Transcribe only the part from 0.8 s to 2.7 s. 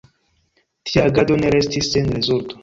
Tia agado ne restis sen rezulto.